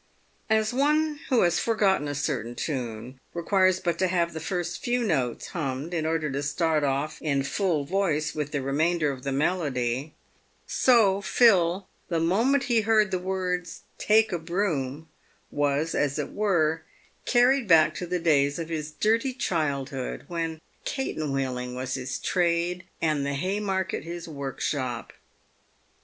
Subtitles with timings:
[0.49, 4.45] As one who has for gotten a certain tune, requires but to have the few
[4.63, 9.21] first notes hummed in order to start off in full voice with the remainder of
[9.21, 10.15] the melody,
[10.65, 15.07] so Phil," the moment he heard the words" take a broom,"
[15.51, 16.81] was, as it were,
[17.27, 23.23] carried back to the days of his dirty childhood, when" catenwheeling" was his trade, and
[23.23, 25.13] the Haymarket his workshop.